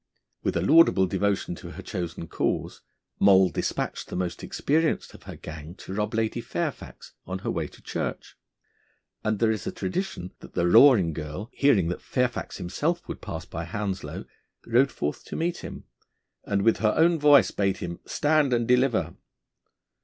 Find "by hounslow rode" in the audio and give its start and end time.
13.45-14.91